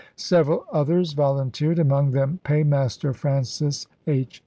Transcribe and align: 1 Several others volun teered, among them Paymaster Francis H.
1 0.01 0.07
Several 0.15 0.65
others 0.73 1.13
volun 1.13 1.51
teered, 1.51 1.77
among 1.77 2.09
them 2.09 2.39
Paymaster 2.43 3.13
Francis 3.13 3.85
H. 4.07 4.39